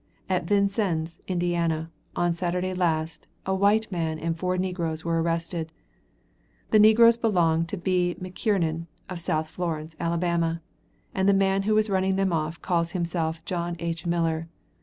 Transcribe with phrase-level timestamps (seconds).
[0.27, 5.71] At Vincennes, Indiana, on Saturday last, a white man and four negroes were arrested.
[6.71, 8.15] The negroes belong to B.
[8.19, 10.63] McKiernon, of South Florence, Alabama,
[11.13, 14.07] and the man who was running them off calls himself John H.
[14.07, 14.47] Miller.